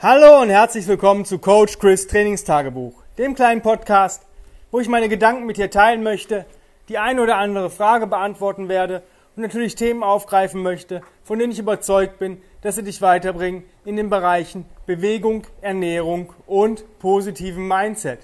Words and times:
Hallo 0.00 0.40
und 0.42 0.48
herzlich 0.48 0.86
willkommen 0.86 1.24
zu 1.24 1.40
Coach 1.40 1.80
Chris 1.80 2.06
Trainingstagebuch, 2.06 3.02
dem 3.18 3.34
kleinen 3.34 3.62
Podcast, 3.62 4.22
wo 4.70 4.78
ich 4.78 4.88
meine 4.88 5.08
Gedanken 5.08 5.44
mit 5.44 5.56
dir 5.56 5.72
teilen 5.72 6.04
möchte, 6.04 6.46
die 6.88 6.98
eine 6.98 7.20
oder 7.20 7.36
andere 7.38 7.68
Frage 7.68 8.06
beantworten 8.06 8.68
werde 8.68 9.02
und 9.34 9.42
natürlich 9.42 9.74
Themen 9.74 10.04
aufgreifen 10.04 10.62
möchte, 10.62 11.00
von 11.24 11.40
denen 11.40 11.50
ich 11.50 11.58
überzeugt 11.58 12.20
bin, 12.20 12.40
dass 12.62 12.76
sie 12.76 12.84
dich 12.84 13.02
weiterbringen 13.02 13.64
in 13.84 13.96
den 13.96 14.08
Bereichen 14.08 14.66
Bewegung, 14.86 15.48
Ernährung 15.62 16.32
und 16.46 16.84
positiven 17.00 17.66
Mindset. 17.66 18.20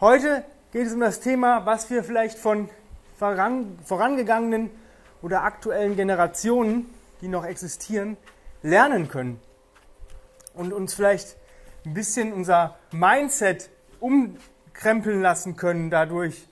Heute 0.00 0.44
geht 0.70 0.86
es 0.86 0.94
um 0.94 1.00
das 1.00 1.18
Thema, 1.18 1.66
was 1.66 1.90
wir 1.90 2.04
vielleicht 2.04 2.38
von 2.38 2.68
voran, 3.18 3.80
vorangegangenen 3.84 4.70
oder 5.22 5.42
aktuellen 5.42 5.96
Generationen, 5.96 6.88
die 7.20 7.26
noch 7.26 7.44
existieren, 7.44 8.16
lernen 8.62 9.08
können 9.08 9.40
und 10.60 10.74
uns 10.74 10.92
vielleicht 10.92 11.36
ein 11.86 11.94
bisschen 11.94 12.34
unser 12.34 12.76
Mindset 12.92 13.70
umkrempeln 13.98 15.22
lassen 15.22 15.56
können 15.56 15.90
dadurch, 15.90 16.46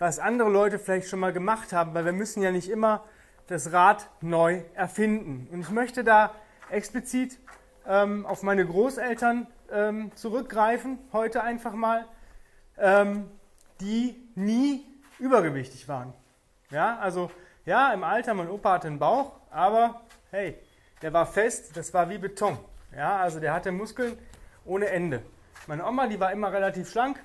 was 0.00 0.18
andere 0.18 0.50
Leute 0.50 0.80
vielleicht 0.80 1.08
schon 1.08 1.20
mal 1.20 1.32
gemacht 1.32 1.72
haben, 1.72 1.94
weil 1.94 2.04
wir 2.04 2.12
müssen 2.12 2.42
ja 2.42 2.50
nicht 2.50 2.68
immer 2.68 3.04
das 3.46 3.72
Rad 3.72 4.08
neu 4.20 4.62
erfinden. 4.74 5.48
Und 5.52 5.60
ich 5.60 5.70
möchte 5.70 6.02
da 6.02 6.34
explizit 6.70 7.38
ähm, 7.86 8.26
auf 8.26 8.42
meine 8.42 8.66
Großeltern 8.66 9.46
ähm, 9.70 10.10
zurückgreifen, 10.16 10.98
heute 11.12 11.44
einfach 11.44 11.72
mal, 11.72 12.04
ähm, 12.78 13.30
die 13.80 14.28
nie 14.34 14.84
übergewichtig 15.20 15.86
waren. 15.86 16.12
Ja, 16.70 16.98
also 16.98 17.30
ja, 17.64 17.92
im 17.92 18.02
Alter, 18.02 18.34
mein 18.34 18.50
Opa 18.50 18.72
hatte 18.72 18.88
einen 18.88 18.98
Bauch, 18.98 19.36
aber 19.50 20.00
hey, 20.32 20.58
der 21.00 21.12
war 21.12 21.26
fest, 21.26 21.76
das 21.76 21.94
war 21.94 22.10
wie 22.10 22.18
Beton. 22.18 22.58
Ja, 22.96 23.16
also 23.18 23.40
der 23.40 23.52
hatte 23.54 23.72
Muskeln 23.72 24.18
ohne 24.64 24.86
Ende. 24.88 25.22
Meine 25.66 25.86
Oma, 25.86 26.06
die 26.06 26.20
war 26.20 26.32
immer 26.32 26.52
relativ 26.52 26.90
schlank. 26.90 27.22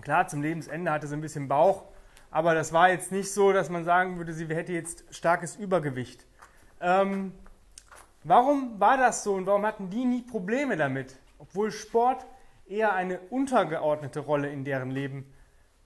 Klar, 0.00 0.28
zum 0.28 0.42
Lebensende 0.42 0.90
hatte 0.90 1.06
sie 1.06 1.16
ein 1.16 1.20
bisschen 1.20 1.48
Bauch, 1.48 1.84
aber 2.30 2.54
das 2.54 2.72
war 2.72 2.88
jetzt 2.88 3.12
nicht 3.12 3.32
so, 3.32 3.52
dass 3.52 3.68
man 3.68 3.84
sagen 3.84 4.16
würde, 4.16 4.32
sie 4.32 4.46
hätte 4.46 4.72
jetzt 4.72 5.04
starkes 5.10 5.56
Übergewicht. 5.56 6.24
Ähm, 6.80 7.32
warum 8.24 8.78
war 8.78 8.96
das 8.96 9.24
so 9.24 9.34
und 9.34 9.46
warum 9.46 9.66
hatten 9.66 9.90
die 9.90 10.04
nie 10.04 10.22
Probleme 10.22 10.76
damit? 10.76 11.18
Obwohl 11.38 11.70
Sport 11.70 12.24
eher 12.66 12.94
eine 12.94 13.18
untergeordnete 13.18 14.20
Rolle 14.20 14.48
in 14.50 14.64
deren 14.64 14.90
Leben 14.90 15.32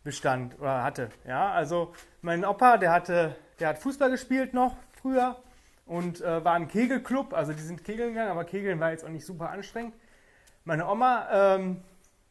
bestand 0.04 0.58
oder 0.60 0.82
hatte. 0.82 1.10
Ja, 1.26 1.52
also 1.52 1.94
mein 2.20 2.44
Opa, 2.44 2.76
der 2.76 2.92
hatte, 2.92 3.36
der 3.58 3.68
hat 3.68 3.78
Fußball 3.78 4.10
gespielt 4.10 4.52
noch 4.52 4.76
früher 5.00 5.36
und 5.92 6.22
äh, 6.22 6.42
war 6.42 6.56
im 6.56 6.68
Kegelclub, 6.68 7.34
also 7.34 7.52
die 7.52 7.60
sind 7.60 7.84
kegeln 7.84 8.14
gegangen, 8.14 8.30
aber 8.30 8.44
Kegeln 8.44 8.80
war 8.80 8.92
jetzt 8.92 9.04
auch 9.04 9.10
nicht 9.10 9.26
super 9.26 9.50
anstrengend. 9.50 9.94
Meine 10.64 10.88
Oma, 10.88 11.28
ähm, 11.30 11.82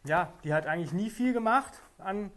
ja, 0.04 0.34
die 0.44 0.52
hat 0.52 0.66
eigentlich 0.66 0.94
nie 0.94 1.12
viel 1.12 1.32
gemacht 1.32 1.80
an 2.00 2.32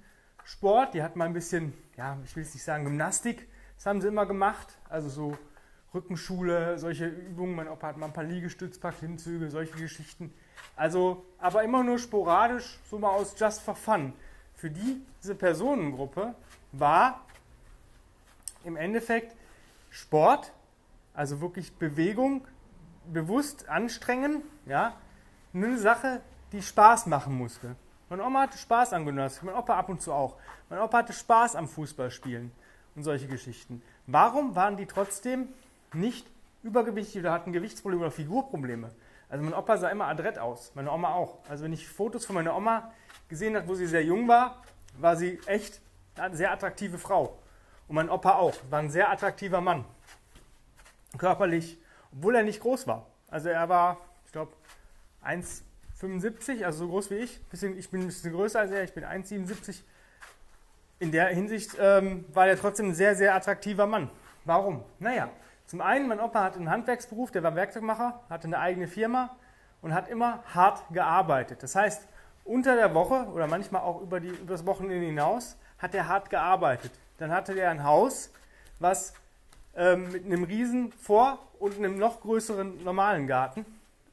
Sport. 0.45 0.93
Die 0.93 1.03
hat 1.03 1.17
mal 1.17 1.25
ein 1.25 1.33
bisschen, 1.33 1.73
ja, 1.97 2.19
ich 2.27 2.37
will 2.37 2.43
es 2.43 2.53
nicht 2.53 2.63
sagen 2.63 2.85
Gymnastik, 2.85 3.49
das 3.77 3.87
haben 3.87 4.03
sie 4.03 4.09
immer 4.09 4.27
gemacht. 4.27 4.77
Also 4.91 5.09
so 5.09 5.39
Rückenschule, 5.95 6.79
solche 6.79 7.07
Übungen. 7.07 7.55
Mein 7.55 7.69
Opa 7.69 7.87
hat 7.87 7.97
mal 7.97 8.07
ein 8.07 8.13
paar 8.13 8.25
Liegestütz, 8.25 8.79
paar 8.79 8.93
Klimmzüge, 8.93 9.49
solche 9.51 9.79
Geschichten. 9.79 10.31
Also, 10.77 11.25
aber 11.39 11.63
immer 11.63 11.83
nur 11.83 11.99
sporadisch, 11.99 12.79
so 12.91 12.99
mal 12.99 13.09
aus 13.09 13.35
Just 13.39 13.63
for 13.63 13.77
Fun. 13.77 14.13
Für 14.57 14.69
die, 14.69 15.01
diese 15.23 15.35
Personengruppe 15.35 16.35
war 16.73 17.25
im 18.65 18.77
Endeffekt 18.77 19.35
Sport 19.89 20.53
also 21.15 21.41
wirklich 21.41 21.73
Bewegung 21.75 22.47
bewusst 23.11 23.69
anstrengen, 23.69 24.43
ja, 24.67 24.95
eine 25.55 25.79
Sache, 25.79 26.21
die 26.53 26.63
Spaß 26.63 27.07
machen 27.07 27.37
musste. 27.37 27.77
Mein 28.11 28.21
Oma 28.21 28.43
hatte 28.43 28.59
Spaß 28.59 28.93
am 28.93 29.07
Gymnastik, 29.07 29.45
mein 29.45 29.55
Opa 29.55 29.79
ab 29.79 29.89
und 29.89 30.03
zu 30.03 30.13
auch. 30.13 30.37
Mein 30.69 30.81
Opa 30.81 30.99
hatte 30.99 31.13
Spaß 31.13 31.57
am 31.57 31.69
Fußballspielen 31.69 32.53
und 32.97 33.03
solche 33.03 33.29
Geschichten. 33.29 33.83
Warum 34.07 34.55
waren 34.55 34.77
die 34.77 34.87
trotzdem 34.87 35.49
nicht 35.93 36.27
übergewichtig 36.63 37.21
oder 37.21 37.33
hatten 37.33 37.53
Gewichtsprobleme 37.53 38.03
oder 38.03 38.11
Figurprobleme? 38.11 38.91
Also 39.29 39.45
mein 39.45 39.55
Opa 39.55 39.79
sah 39.79 39.89
immer 39.89 40.07
adrett 40.07 40.39
aus, 40.39 40.73
meine 40.75 40.91
Oma 40.91 41.15
auch. 41.15 41.39
Also 41.49 41.65
wenn 41.65 41.73
ich 41.73 41.89
Fotos 41.89 42.27
von 42.27 42.35
meiner 42.35 42.57
Oma 42.57 42.93
gesehen 43.29 43.57
habe, 43.57 43.69
wo 43.69 43.75
sie 43.75 43.87
sehr 43.87 44.05
jung 44.05 44.29
war, 44.29 44.63
war 44.99 45.17
sie 45.17 45.39
echt 45.47 45.81
eine 46.17 46.37
sehr 46.37 46.53
attraktive 46.53 46.99
Frau. 46.99 47.39
Und 47.89 47.97
mein 47.97 48.11
Opa 48.11 48.35
auch, 48.35 48.55
war 48.71 48.81
ein 48.81 48.91
sehr 48.91 49.11
attraktiver 49.11 49.61
Mann 49.61 49.85
körperlich, 51.19 51.79
obwohl 52.13 52.37
er 52.37 52.43
nicht 52.43 52.61
groß 52.61 52.87
war. 52.87 53.07
Also 53.29 53.49
er 53.49 53.69
war, 53.69 53.99
ich 54.27 54.33
glaube, 54.33 54.53
1,75, 55.25 56.65
also 56.65 56.85
so 56.85 56.89
groß 56.89 57.11
wie 57.11 57.17
ich. 57.17 57.41
Ich 57.53 57.91
bin 57.91 58.03
ein 58.03 58.07
bisschen 58.07 58.33
größer 58.33 58.61
als 58.61 58.71
er, 58.71 58.85
ich 58.85 58.93
bin 58.93 59.05
1,77. 59.05 59.83
In 61.01 61.13
der 61.13 61.29
Hinsicht 61.29 61.73
ähm, 61.81 62.25
war 62.33 62.47
er 62.47 62.59
trotzdem 62.59 62.91
ein 62.91 62.95
sehr, 62.95 63.17
sehr 63.17 63.35
attraktiver 63.35 63.87
Mann. 63.87 64.11
Warum? 64.45 64.85
Naja, 64.99 65.31
zum 65.67 65.81
einen, 65.81 66.09
mein 66.09 66.21
Opa 66.21 66.43
hatte 66.43 66.59
einen 66.59 66.71
Handwerksberuf, 66.71 67.31
der 67.31 67.43
war 67.43 67.55
Werkzeugmacher, 67.57 68.21
hatte 68.29 68.47
eine 68.47 68.59
eigene 68.59 68.87
Firma 68.87 69.37
und 69.83 69.95
hat 69.95 70.09
immer 70.09 70.43
hart 70.55 70.85
gearbeitet. 70.93 71.63
Das 71.63 71.75
heißt, 71.75 72.07
unter 72.45 72.77
der 72.77 72.95
Woche 72.95 73.27
oder 73.33 73.47
manchmal 73.47 73.83
auch 73.83 74.03
über, 74.03 74.21
die, 74.21 74.29
über 74.29 74.53
das 74.53 74.67
Wochenende 74.67 75.07
hinaus 75.07 75.57
hat 75.79 75.95
er 75.95 76.09
hart 76.09 76.31
gearbeitet. 76.31 76.93
Dann 77.19 77.31
hatte 77.33 77.59
er 77.59 77.71
ein 77.71 77.85
Haus, 77.85 78.31
was 78.79 79.15
ähm, 79.77 80.13
mit 80.13 80.25
einem 80.25 80.45
riesen 80.45 80.93
Vor- 80.93 81.39
und 81.59 81.77
einem 81.77 81.99
noch 81.99 82.21
größeren 82.21 82.83
normalen 82.85 83.27
Garten. 83.27 83.65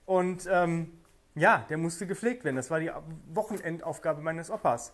Und 0.06 0.48
ähm, 0.52 0.92
ja, 1.36 1.66
der 1.70 1.78
musste 1.78 2.08
gepflegt 2.08 2.44
werden. 2.44 2.56
Das 2.56 2.70
war 2.70 2.80
die 2.80 2.92
Wochenendaufgabe 3.34 4.22
meines 4.22 4.50
Opas. 4.50 4.94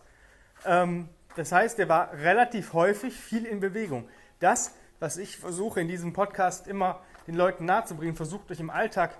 Ähm, 0.64 1.08
das 1.36 1.52
heißt, 1.52 1.78
der 1.78 1.88
war 1.88 2.12
relativ 2.12 2.72
häufig 2.72 3.14
viel 3.14 3.44
in 3.44 3.60
Bewegung. 3.60 4.08
Das, 4.40 4.74
was 5.00 5.16
ich 5.16 5.36
versuche 5.36 5.80
in 5.80 5.88
diesem 5.88 6.12
Podcast 6.12 6.66
immer 6.66 7.00
den 7.26 7.34
Leuten 7.34 7.64
nahezubringen, 7.64 8.16
versucht 8.16 8.50
euch 8.50 8.60
im 8.60 8.70
Alltag 8.70 9.16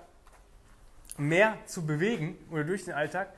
mehr 1.17 1.57
zu 1.65 1.85
bewegen 1.85 2.37
oder 2.51 2.63
durch 2.63 2.85
den 2.85 2.93
Alltag. 2.93 3.29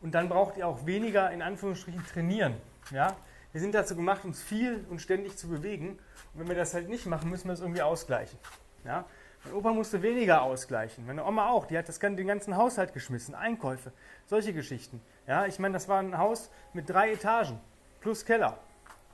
Und 0.00 0.14
dann 0.14 0.28
braucht 0.28 0.56
ihr 0.56 0.66
auch 0.66 0.86
weniger 0.86 1.30
in 1.30 1.42
Anführungsstrichen 1.42 2.04
trainieren. 2.06 2.54
Ja? 2.90 3.16
Wir 3.52 3.60
sind 3.60 3.74
dazu 3.74 3.96
gemacht, 3.96 4.24
uns 4.24 4.42
viel 4.42 4.84
und 4.90 5.00
ständig 5.00 5.36
zu 5.36 5.48
bewegen. 5.48 5.98
Und 6.34 6.40
wenn 6.40 6.48
wir 6.48 6.56
das 6.56 6.74
halt 6.74 6.88
nicht 6.88 7.06
machen, 7.06 7.30
müssen 7.30 7.48
wir 7.48 7.54
es 7.54 7.60
irgendwie 7.60 7.82
ausgleichen. 7.82 8.38
Ja? 8.84 9.06
Mein 9.44 9.54
Opa 9.54 9.72
musste 9.72 10.02
weniger 10.02 10.42
ausgleichen. 10.42 11.06
Meine 11.06 11.24
Oma 11.24 11.48
auch. 11.48 11.66
Die 11.66 11.78
hat 11.78 11.88
das, 11.88 11.98
den 11.98 12.26
ganzen 12.26 12.56
Haushalt 12.56 12.92
geschmissen. 12.92 13.34
Einkäufe, 13.34 13.92
solche 14.26 14.52
Geschichten. 14.52 15.00
Ja? 15.26 15.46
Ich 15.46 15.58
meine, 15.58 15.74
das 15.74 15.88
war 15.88 16.00
ein 16.00 16.18
Haus 16.18 16.50
mit 16.72 16.90
drei 16.90 17.12
Etagen 17.12 17.60
plus 18.00 18.24
Keller. 18.24 18.58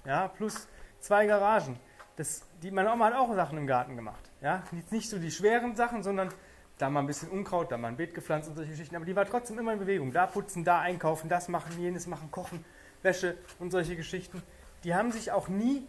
Ja? 0.05 0.29
Plus 0.29 0.67
zwei 1.01 1.27
Garagen. 1.27 1.79
Das, 2.17 2.43
die, 2.63 2.71
meine 2.71 2.93
Oma 2.93 3.07
hat 3.07 3.15
auch 3.15 3.35
Sachen 3.35 3.59
im 3.59 3.67
Garten 3.67 3.97
gemacht. 3.97 4.31
Ja? 4.41 4.63
Nicht 4.91 5.11
so 5.11 5.19
die 5.19 5.31
schweren 5.31 5.77
Sachen, 5.77 6.03
sondern 6.03 6.31
da 6.79 6.91
mal 6.91 7.01
ein 7.01 7.07
bisschen 7.07 7.29
Unkraut, 7.31 7.71
da 7.71 7.79
mal 7.79 7.89
ein 7.89 7.97
Beet 7.97 8.15
gepflanzt 8.15 8.49
und 8.49 8.57
solche 8.57 8.73
Geschichten. 8.73 8.97
Aber 8.97 9.05
die 9.05 9.15
war 9.15 9.27
trotzdem 9.27 9.59
immer 9.59 9.73
in 9.73 9.79
Bewegung. 9.79 10.13
Da 10.13 10.27
putzen, 10.27 10.65
da 10.65 10.81
einkaufen, 10.81 11.29
das 11.29 11.49
machen, 11.49 11.79
jenes 11.81 12.07
machen, 12.07 12.31
kochen. 12.31 12.65
Wäsche 13.05 13.37
und 13.59 13.71
solche 13.71 13.97
Geschichten, 13.97 14.43
die 14.83 14.95
haben 14.95 15.13
sich 15.13 15.31
auch 15.31 15.49
nie 15.49 15.87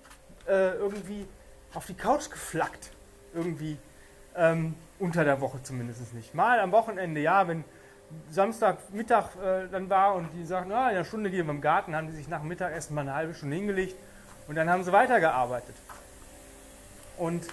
äh, 0.47 0.75
irgendwie 0.75 1.25
auf 1.73 1.85
die 1.85 1.95
Couch 1.95 2.29
geflackt. 2.29 2.91
Irgendwie 3.33 3.77
ähm, 4.35 4.75
unter 4.99 5.23
der 5.23 5.41
Woche 5.41 5.61
zumindest 5.63 6.13
nicht. 6.13 6.33
Mal 6.33 6.59
am 6.59 6.71
Wochenende, 6.71 7.19
ja, 7.21 7.47
wenn 7.47 7.63
Samstagmittag 8.31 9.35
äh, 9.35 9.67
dann 9.71 9.89
war 9.89 10.15
und 10.15 10.29
die 10.33 10.45
sagten, 10.45 10.71
ah, 10.71 10.89
in 10.89 10.95
einer 10.95 11.05
Stunde 11.05 11.29
gehen 11.29 11.47
wir 11.47 11.53
im 11.53 11.61
Garten, 11.61 11.95
haben 11.95 12.07
die 12.07 12.13
sich 12.13 12.27
nach 12.27 12.39
dem 12.39 12.47
Mittagessen 12.47 12.93
mal 12.95 13.01
eine 13.01 13.13
halbe 13.13 13.33
Stunde 13.33 13.55
hingelegt 13.55 13.95
und 14.47 14.55
dann 14.55 14.69
haben 14.69 14.83
sie 14.83 14.91
weitergearbeitet. 14.91 15.75
Und 17.17 17.45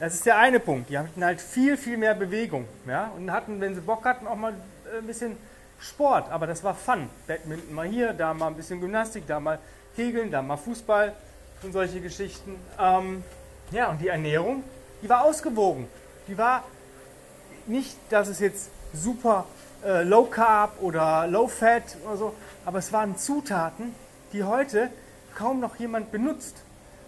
das 0.00 0.14
ist 0.14 0.26
der 0.26 0.38
eine 0.38 0.58
Punkt. 0.58 0.90
Die 0.90 0.98
hatten 0.98 1.24
halt 1.24 1.40
viel, 1.40 1.76
viel 1.76 1.96
mehr 1.96 2.14
Bewegung. 2.14 2.66
Ja? 2.86 3.12
Und 3.16 3.30
hatten, 3.30 3.60
wenn 3.60 3.74
sie 3.74 3.80
Bock 3.80 4.04
hatten, 4.04 4.26
auch 4.26 4.36
mal 4.36 4.54
äh, 4.92 4.98
ein 4.98 5.06
bisschen 5.06 5.36
Sport, 5.82 6.30
aber 6.30 6.46
das 6.46 6.62
war 6.62 6.74
Fun. 6.74 7.08
Badminton 7.26 7.74
mal 7.74 7.86
hier, 7.86 8.12
da 8.12 8.32
mal 8.32 8.46
ein 8.46 8.54
bisschen 8.54 8.80
Gymnastik, 8.80 9.26
da 9.26 9.40
mal 9.40 9.58
Kegeln, 9.96 10.30
da 10.30 10.40
mal 10.40 10.56
Fußball 10.56 11.12
und 11.62 11.72
solche 11.72 12.00
Geschichten. 12.00 12.56
Ähm, 12.78 13.24
ja, 13.72 13.90
und 13.90 14.00
die 14.00 14.08
Ernährung, 14.08 14.62
die 15.02 15.08
war 15.08 15.24
ausgewogen. 15.24 15.88
Die 16.28 16.38
war 16.38 16.64
nicht, 17.66 17.96
dass 18.10 18.28
es 18.28 18.38
jetzt 18.38 18.70
super 18.94 19.46
äh, 19.84 20.02
Low 20.02 20.24
Carb 20.24 20.80
oder 20.80 21.26
Low 21.26 21.48
Fat 21.48 21.96
oder 22.04 22.16
so, 22.16 22.34
aber 22.64 22.78
es 22.78 22.92
waren 22.92 23.16
Zutaten, 23.16 23.94
die 24.32 24.44
heute 24.44 24.90
kaum 25.34 25.60
noch 25.60 25.76
jemand 25.76 26.12
benutzt. 26.12 26.62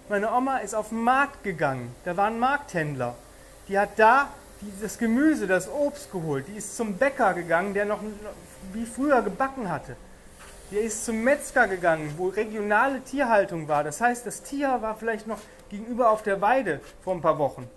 Meine 0.08 0.32
Oma 0.32 0.58
ist 0.58 0.74
auf 0.74 0.88
den 0.88 1.02
Markt 1.02 1.44
gegangen, 1.44 1.94
da 2.04 2.16
war 2.16 2.26
ein 2.26 2.38
Markthändler. 2.38 3.14
Die 3.68 3.78
hat 3.78 3.90
da 3.96 4.28
das 4.80 4.98
Gemüse, 4.98 5.46
das 5.46 5.68
Obst 5.68 6.10
geholt. 6.10 6.46
Die 6.48 6.56
ist 6.56 6.76
zum 6.76 6.96
Bäcker 6.96 7.34
gegangen, 7.34 7.74
der 7.74 7.84
noch 7.84 8.00
wie 8.72 8.86
früher 8.86 9.22
gebacken 9.22 9.70
hatte. 9.70 9.96
Der 10.70 10.82
ist 10.82 11.04
zum 11.04 11.22
Metzger 11.22 11.68
gegangen, 11.68 12.14
wo 12.16 12.28
regionale 12.28 13.00
Tierhaltung 13.02 13.68
war. 13.68 13.84
Das 13.84 14.00
heißt, 14.00 14.26
das 14.26 14.42
Tier 14.42 14.80
war 14.80 14.96
vielleicht 14.96 15.26
noch 15.26 15.38
gegenüber 15.68 16.10
auf 16.10 16.22
der 16.22 16.40
Weide 16.40 16.80
vor 17.02 17.14
ein 17.14 17.20
paar 17.20 17.38
Wochen. 17.38 17.68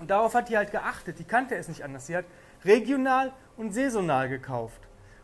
Und 0.00 0.10
darauf 0.10 0.34
hat 0.34 0.48
die 0.48 0.56
halt 0.56 0.70
geachtet. 0.70 1.18
Die 1.18 1.24
kannte 1.24 1.54
es 1.54 1.68
nicht 1.68 1.84
anders. 1.84 2.06
Sie 2.06 2.16
hat 2.16 2.24
regional 2.64 3.32
und 3.56 3.72
saisonal 3.72 4.28
gekauft. 4.28 4.80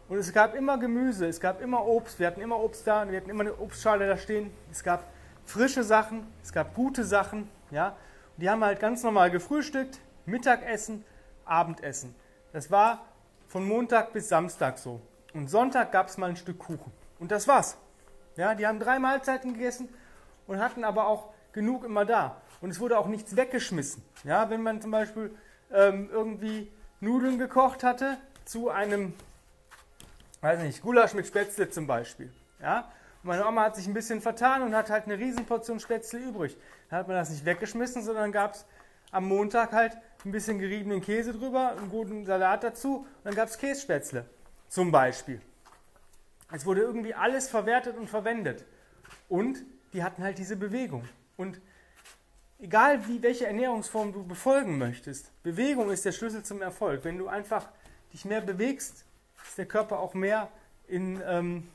Und 0.08 0.18
es 0.18 0.32
gab 0.32 0.54
immer 0.54 0.78
Gemüse, 0.78 1.26
es 1.26 1.40
gab 1.40 1.62
immer 1.62 1.86
Obst, 1.86 2.18
wir 2.18 2.26
hatten 2.26 2.40
immer 2.40 2.58
Obst 2.58 2.86
da, 2.86 3.10
wir 3.10 3.16
hatten 3.16 3.30
immer 3.30 3.42
eine 3.42 3.54
Obstschale 3.58 4.06
da 4.06 4.16
stehen. 4.16 4.50
Es 4.70 4.82
gab 4.82 5.04
frische 5.46 5.84
Sachen, 5.84 6.26
es 6.42 6.52
gab 6.52 6.74
gute 6.74 7.04
Sachen, 7.04 7.48
ja. 7.70 7.96
Und 8.36 8.42
die 8.42 8.50
haben 8.50 8.62
halt 8.62 8.80
ganz 8.80 9.02
normal 9.02 9.30
gefrühstückt, 9.30 10.00
Mittagessen, 10.26 11.04
Abendessen. 11.44 12.14
Das 12.52 12.70
war 12.70 13.04
von 13.52 13.68
Montag 13.68 14.14
bis 14.14 14.30
Samstag 14.30 14.78
so. 14.78 14.98
Und 15.34 15.48
Sonntag 15.48 15.92
gab 15.92 16.08
es 16.08 16.16
mal 16.16 16.30
ein 16.30 16.36
Stück 16.36 16.58
Kuchen. 16.58 16.90
Und 17.18 17.30
das 17.30 17.46
war's. 17.46 17.76
Ja, 18.36 18.54
die 18.54 18.66
haben 18.66 18.80
drei 18.80 18.98
Mahlzeiten 18.98 19.52
gegessen 19.52 19.90
und 20.46 20.58
hatten 20.58 20.84
aber 20.84 21.06
auch 21.06 21.28
genug 21.52 21.84
immer 21.84 22.06
da. 22.06 22.40
Und 22.62 22.70
es 22.70 22.80
wurde 22.80 22.98
auch 22.98 23.08
nichts 23.08 23.36
weggeschmissen. 23.36 24.02
Ja, 24.24 24.48
wenn 24.48 24.62
man 24.62 24.80
zum 24.80 24.90
Beispiel 24.90 25.36
ähm, 25.70 26.08
irgendwie 26.10 26.72
Nudeln 27.00 27.38
gekocht 27.38 27.84
hatte 27.84 28.16
zu 28.46 28.70
einem, 28.70 29.12
weiß 30.40 30.62
nicht, 30.62 30.80
Gulasch 30.80 31.12
mit 31.12 31.26
Spätzle 31.26 31.68
zum 31.68 31.86
Beispiel. 31.86 32.32
Ja, 32.58 32.90
meine 33.22 33.46
Oma 33.46 33.64
hat 33.64 33.76
sich 33.76 33.86
ein 33.86 33.92
bisschen 33.92 34.22
vertan 34.22 34.62
und 34.62 34.74
hat 34.74 34.88
halt 34.88 35.04
eine 35.04 35.18
Riesenportion 35.18 35.78
Spätzle 35.78 36.20
übrig. 36.20 36.56
Dann 36.88 37.00
hat 37.00 37.06
man 37.06 37.18
das 37.18 37.28
nicht 37.28 37.44
weggeschmissen, 37.44 38.02
sondern 38.02 38.32
gab 38.32 38.54
es 38.54 38.64
am 39.12 39.28
Montag 39.28 39.72
halt 39.72 39.96
ein 40.24 40.32
bisschen 40.32 40.58
geriebenen 40.58 41.00
Käse 41.00 41.32
drüber, 41.32 41.76
einen 41.76 41.90
guten 41.90 42.26
Salat 42.26 42.64
dazu 42.64 42.98
und 42.98 43.24
dann 43.24 43.34
gab 43.34 43.48
es 43.48 43.58
Kässpätzle 43.58 44.26
zum 44.68 44.90
Beispiel. 44.90 45.40
Es 46.50 46.66
wurde 46.66 46.80
irgendwie 46.80 47.14
alles 47.14 47.48
verwertet 47.48 47.96
und 47.96 48.08
verwendet. 48.08 48.64
Und 49.28 49.62
die 49.92 50.02
hatten 50.02 50.22
halt 50.22 50.38
diese 50.38 50.56
Bewegung. 50.56 51.08
Und 51.36 51.60
egal 52.58 53.06
wie 53.08 53.22
welche 53.22 53.46
Ernährungsform 53.46 54.12
du 54.12 54.24
befolgen 54.24 54.78
möchtest, 54.78 55.30
Bewegung 55.42 55.90
ist 55.90 56.04
der 56.04 56.12
Schlüssel 56.12 56.42
zum 56.42 56.62
Erfolg. 56.62 57.04
Wenn 57.04 57.18
du 57.18 57.28
einfach 57.28 57.68
dich 58.12 58.24
mehr 58.24 58.40
bewegst, 58.40 59.04
ist 59.44 59.58
der 59.58 59.66
Körper 59.66 59.98
auch 59.98 60.14
mehr 60.14 60.48
in, 60.88 61.22
ähm, 61.26 61.68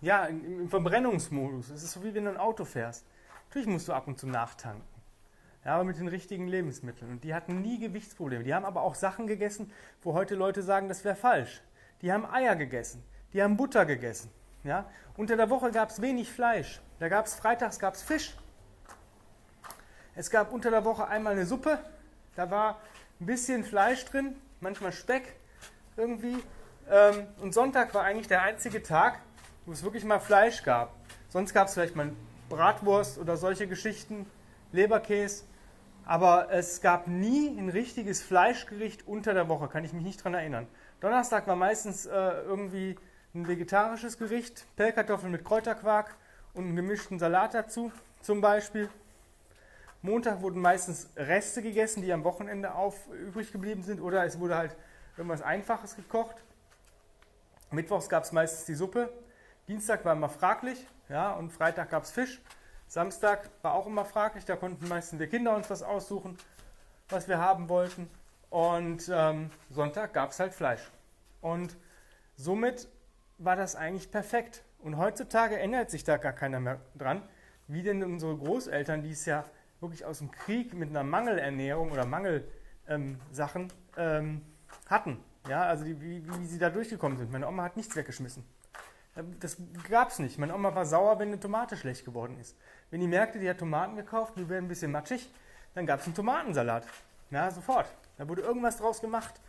ja, 0.00 0.26
im 0.26 0.68
Verbrennungsmodus. 0.68 1.70
Es 1.70 1.82
ist 1.82 1.92
so 1.92 2.04
wie 2.04 2.14
wenn 2.14 2.24
du 2.24 2.30
ein 2.30 2.36
Auto 2.38 2.64
fährst. 2.64 3.04
Natürlich 3.48 3.68
musst 3.68 3.88
du 3.88 3.92
ab 3.92 4.08
und 4.08 4.18
zu 4.18 4.26
nachtanken. 4.26 4.95
Ja, 5.66 5.74
aber 5.74 5.82
mit 5.82 5.98
den 5.98 6.06
richtigen 6.06 6.46
Lebensmitteln. 6.46 7.10
Und 7.10 7.24
die 7.24 7.34
hatten 7.34 7.60
nie 7.60 7.80
Gewichtsprobleme. 7.80 8.44
Die 8.44 8.54
haben 8.54 8.64
aber 8.64 8.82
auch 8.82 8.94
Sachen 8.94 9.26
gegessen, 9.26 9.72
wo 10.00 10.14
heute 10.14 10.36
Leute 10.36 10.62
sagen, 10.62 10.88
das 10.88 11.04
wäre 11.04 11.16
falsch. 11.16 11.60
Die 12.02 12.12
haben 12.12 12.24
Eier 12.24 12.54
gegessen, 12.54 13.02
die 13.32 13.42
haben 13.42 13.56
Butter 13.56 13.84
gegessen. 13.84 14.30
Ja? 14.62 14.88
Unter 15.16 15.36
der 15.36 15.50
Woche 15.50 15.72
gab 15.72 15.90
es 15.90 16.00
wenig 16.00 16.30
Fleisch. 16.30 16.80
Da 17.00 17.08
gab 17.08 17.26
es 17.26 17.34
freitags 17.34 17.80
gab's 17.80 18.00
Fisch. 18.00 18.36
Es 20.14 20.30
gab 20.30 20.52
unter 20.52 20.70
der 20.70 20.84
Woche 20.84 21.08
einmal 21.08 21.32
eine 21.32 21.46
Suppe. 21.46 21.80
Da 22.36 22.48
war 22.48 22.78
ein 23.20 23.26
bisschen 23.26 23.64
Fleisch 23.64 24.04
drin, 24.04 24.36
manchmal 24.60 24.92
Speck 24.92 25.34
irgendwie. 25.96 26.44
Ähm, 26.88 27.26
und 27.40 27.54
Sonntag 27.54 27.92
war 27.92 28.04
eigentlich 28.04 28.28
der 28.28 28.42
einzige 28.42 28.84
Tag, 28.84 29.18
wo 29.64 29.72
es 29.72 29.82
wirklich 29.82 30.04
mal 30.04 30.20
Fleisch 30.20 30.62
gab. 30.62 30.94
Sonst 31.28 31.52
gab 31.52 31.66
es 31.66 31.74
vielleicht 31.74 31.96
mal 31.96 32.12
Bratwurst 32.48 33.18
oder 33.18 33.36
solche 33.36 33.66
Geschichten, 33.66 34.30
Leberkäse. 34.70 35.42
Aber 36.06 36.52
es 36.52 36.80
gab 36.80 37.08
nie 37.08 37.48
ein 37.48 37.68
richtiges 37.68 38.22
Fleischgericht 38.22 39.08
unter 39.08 39.34
der 39.34 39.48
Woche, 39.48 39.66
kann 39.66 39.84
ich 39.84 39.92
mich 39.92 40.04
nicht 40.04 40.20
daran 40.20 40.34
erinnern. 40.34 40.68
Donnerstag 41.00 41.48
war 41.48 41.56
meistens 41.56 42.06
äh, 42.06 42.10
irgendwie 42.12 42.96
ein 43.34 43.48
vegetarisches 43.48 44.16
Gericht, 44.16 44.66
Pellkartoffeln 44.76 45.32
mit 45.32 45.44
Kräuterquark 45.44 46.14
und 46.54 46.64
einen 46.64 46.76
gemischten 46.76 47.18
Salat 47.18 47.54
dazu 47.54 47.90
zum 48.22 48.40
Beispiel. 48.40 48.88
Montag 50.00 50.42
wurden 50.42 50.60
meistens 50.60 51.08
Reste 51.16 51.60
gegessen, 51.60 52.02
die 52.02 52.12
am 52.12 52.22
Wochenende 52.22 52.76
auf, 52.76 53.08
übrig 53.08 53.50
geblieben 53.50 53.82
sind, 53.82 54.00
oder 54.00 54.24
es 54.24 54.38
wurde 54.38 54.56
halt 54.56 54.76
irgendwas 55.16 55.42
Einfaches 55.42 55.96
gekocht. 55.96 56.36
Mittwochs 57.72 58.08
gab 58.08 58.22
es 58.22 58.30
meistens 58.30 58.64
die 58.64 58.74
Suppe. 58.74 59.12
Dienstag 59.66 60.04
war 60.04 60.12
immer 60.12 60.28
fraglich, 60.28 60.86
ja, 61.08 61.32
und 61.32 61.50
Freitag 61.50 61.90
gab 61.90 62.04
es 62.04 62.12
Fisch. 62.12 62.40
Samstag 62.88 63.50
war 63.62 63.74
auch 63.74 63.86
immer 63.86 64.04
fraglich, 64.04 64.44
da 64.44 64.56
konnten 64.56 64.86
meistens 64.88 65.18
wir 65.18 65.26
Kinder 65.26 65.54
uns 65.54 65.68
was 65.70 65.82
aussuchen, 65.82 66.36
was 67.08 67.28
wir 67.28 67.38
haben 67.38 67.68
wollten. 67.68 68.08
Und 68.50 69.10
ähm, 69.12 69.50
Sonntag 69.70 70.14
gab 70.14 70.30
es 70.30 70.40
halt 70.40 70.54
Fleisch. 70.54 70.90
Und 71.40 71.76
somit 72.36 72.88
war 73.38 73.56
das 73.56 73.76
eigentlich 73.76 74.10
perfekt. 74.10 74.62
Und 74.78 74.98
heutzutage 74.98 75.58
ändert 75.58 75.90
sich 75.90 76.04
da 76.04 76.16
gar 76.16 76.32
keiner 76.32 76.60
mehr 76.60 76.80
dran, 76.96 77.22
wie 77.66 77.82
denn 77.82 78.04
unsere 78.04 78.36
Großeltern, 78.36 79.02
die 79.02 79.10
es 79.10 79.26
ja 79.26 79.44
wirklich 79.80 80.04
aus 80.04 80.18
dem 80.18 80.30
Krieg 80.30 80.74
mit 80.74 80.90
einer 80.90 81.02
Mangelernährung 81.02 81.90
oder 81.90 82.06
Mangelsachen 82.06 83.72
ähm, 83.96 83.98
ähm, 83.98 84.42
hatten. 84.88 85.18
Ja, 85.48 85.62
also 85.62 85.84
die, 85.84 86.00
wie, 86.00 86.22
wie 86.26 86.46
sie 86.46 86.58
da 86.58 86.70
durchgekommen 86.70 87.18
sind. 87.18 87.32
Meine 87.32 87.46
Oma 87.46 87.64
hat 87.64 87.76
nichts 87.76 87.94
weggeschmissen. 87.94 88.44
Das 89.40 89.56
gab 89.88 90.10
es 90.10 90.18
nicht. 90.18 90.38
Meine 90.38 90.54
Oma 90.54 90.74
war 90.74 90.84
sauer, 90.84 91.18
wenn 91.18 91.28
eine 91.28 91.40
Tomate 91.40 91.76
schlecht 91.76 92.04
geworden 92.04 92.38
ist. 92.38 92.56
Wenn 92.90 93.00
die 93.00 93.08
merkte, 93.08 93.38
die 93.38 93.48
hat 93.48 93.58
Tomaten 93.58 93.96
gekauft, 93.96 94.34
die 94.36 94.48
werden 94.48 94.66
ein 94.66 94.68
bisschen 94.68 94.92
matschig, 94.92 95.30
dann 95.74 95.86
gab 95.86 96.00
es 96.00 96.06
einen 96.06 96.14
Tomatensalat. 96.14 96.86
Ja, 97.30 97.50
sofort. 97.50 97.86
Da 98.18 98.28
wurde 98.28 98.42
irgendwas 98.42 98.76
draus 98.76 99.00
gemacht. 99.00 99.40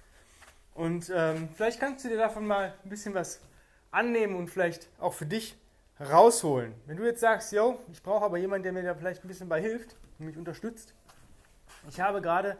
Und 0.74 1.12
ähm, 1.14 1.50
vielleicht 1.56 1.80
kannst 1.80 2.06
du 2.06 2.10
dir 2.10 2.18
davon 2.18 2.46
mal 2.46 2.74
ein 2.84 2.90
bisschen 2.90 3.14
was 3.14 3.42
annehmen 3.92 4.36
und 4.36 4.50
vielleicht 4.50 4.88
auch 5.00 5.14
für 5.14 5.26
dich 5.26 5.58
rausholen. 6.00 6.74
Wenn 6.86 6.98
du 6.98 7.06
jetzt 7.06 7.22
sagst, 7.22 7.52
yo, 7.52 7.80
ich 7.92 8.02
brauche 8.04 8.26
aber 8.26 8.38
jemanden, 8.38 8.64
der 8.64 8.74
mir 8.74 8.84
da 8.84 8.96
vielleicht 8.96 9.24
ein 9.24 9.28
bisschen 9.28 9.50
bei 9.50 9.60
hilft 9.60 9.96
und 10.20 10.28
mich 10.28 10.38
unterstützt. 10.38 10.94
Ich 11.90 12.00
habe 12.00 12.22
gerade 12.22 12.58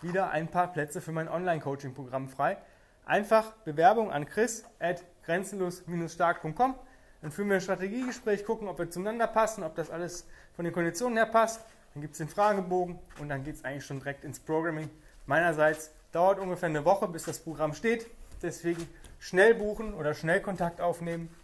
wieder 0.00 0.30
ein 0.30 0.48
paar 0.48 0.72
Plätze 0.72 1.00
für 1.00 1.12
mein 1.12 1.28
Online-Coaching-Programm 1.28 2.28
frei. 2.28 2.58
Einfach 3.08 3.52
Bewerbung 3.64 4.12
an 4.12 4.26
chris 4.26 4.66
at 4.80 5.02
grenzenlos-stark.com. 5.24 6.74
Dann 7.22 7.32
führen 7.32 7.48
wir 7.48 7.54
ein 7.54 7.62
Strategiegespräch, 7.62 8.44
gucken, 8.44 8.68
ob 8.68 8.78
wir 8.78 8.90
zueinander 8.90 9.26
passen, 9.26 9.64
ob 9.64 9.74
das 9.76 9.90
alles 9.90 10.26
von 10.54 10.66
den 10.66 10.74
Konditionen 10.74 11.16
her 11.16 11.24
passt. 11.24 11.62
Dann 11.94 12.02
gibt 12.02 12.12
es 12.12 12.18
den 12.18 12.28
Fragebogen 12.28 12.98
und 13.18 13.30
dann 13.30 13.44
geht 13.44 13.54
es 13.54 13.64
eigentlich 13.64 13.86
schon 13.86 14.00
direkt 14.00 14.24
ins 14.24 14.38
Programming. 14.38 14.90
Meinerseits 15.24 15.90
dauert 16.12 16.38
ungefähr 16.38 16.68
eine 16.68 16.84
Woche, 16.84 17.08
bis 17.08 17.24
das 17.24 17.38
Programm 17.38 17.72
steht. 17.72 18.06
Deswegen 18.42 18.86
schnell 19.18 19.54
buchen 19.54 19.94
oder 19.94 20.12
schnell 20.12 20.42
Kontakt 20.42 20.82
aufnehmen. 20.82 21.34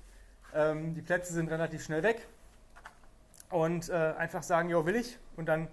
Ähm, 0.54 0.94
die 0.94 1.00
Plätze 1.00 1.32
sind 1.32 1.50
relativ 1.50 1.82
schnell 1.82 2.02
weg. 2.02 2.28
Und 3.48 3.88
äh, 3.88 3.94
einfach 4.18 4.42
sagen, 4.42 4.68
jo, 4.68 4.84
will 4.84 4.96
ich. 4.96 5.18
Und 5.34 5.46
dann 5.46 5.68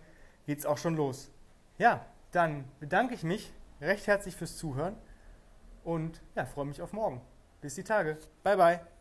geht 0.45 0.59
es 0.59 0.65
auch 0.65 0.77
schon 0.77 0.95
los. 0.95 1.29
Ja, 1.77 2.05
dann 2.31 2.63
bedanke 2.79 3.13
ich 3.13 3.23
mich 3.23 3.51
recht 3.81 4.07
herzlich 4.07 4.37
fürs 4.37 4.55
Zuhören 4.55 4.95
und 5.83 6.21
ja, 6.35 6.45
freue 6.45 6.65
mich 6.65 6.81
auf 6.81 6.93
morgen. 6.93 7.21
Bis 7.61 7.75
die 7.75 7.83
Tage. 7.83 8.17
Bye, 8.43 8.57
bye. 8.57 9.00